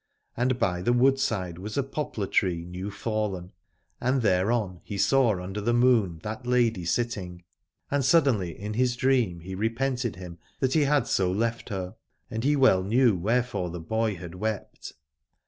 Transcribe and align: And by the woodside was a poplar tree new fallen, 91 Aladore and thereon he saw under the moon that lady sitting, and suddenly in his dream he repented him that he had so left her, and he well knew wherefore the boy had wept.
And 0.35 0.57
by 0.57 0.81
the 0.81 0.93
woodside 0.93 1.59
was 1.59 1.77
a 1.77 1.83
poplar 1.83 2.25
tree 2.25 2.65
new 2.65 2.89
fallen, 2.89 3.51
91 4.01 4.01
Aladore 4.01 4.09
and 4.13 4.21
thereon 4.23 4.81
he 4.83 4.97
saw 4.97 5.39
under 5.39 5.61
the 5.61 5.75
moon 5.75 6.19
that 6.23 6.47
lady 6.47 6.85
sitting, 6.85 7.43
and 7.91 8.03
suddenly 8.03 8.59
in 8.59 8.73
his 8.73 8.95
dream 8.95 9.41
he 9.41 9.53
repented 9.53 10.15
him 10.15 10.39
that 10.59 10.73
he 10.73 10.85
had 10.85 11.05
so 11.05 11.31
left 11.31 11.69
her, 11.69 11.97
and 12.31 12.43
he 12.43 12.55
well 12.55 12.81
knew 12.83 13.15
wherefore 13.15 13.69
the 13.69 13.79
boy 13.79 14.15
had 14.15 14.33
wept. 14.33 14.93